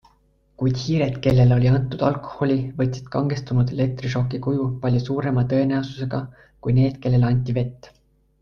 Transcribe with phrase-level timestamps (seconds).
[0.59, 6.23] Kuid hiired, kellele oli antud alkoholi, võtsid kangestunud elektrišoki kuju palju suurema tõenäosusega
[6.65, 7.93] kui need, kellele anti vett.